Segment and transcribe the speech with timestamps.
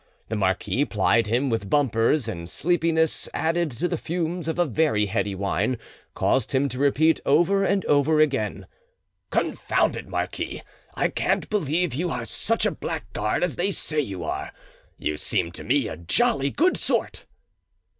[0.29, 5.05] The marquis plied him with bumpers, and sleepiness, added to the fumes of a very
[5.05, 5.77] heady wine,
[6.15, 8.65] caused him to repeat over and over again—
[9.29, 10.63] "Confound it all, marquis,
[10.95, 14.51] I can't believe you are such a blackguard as they say you are;
[14.97, 17.27] you seem to me a jolly good sort."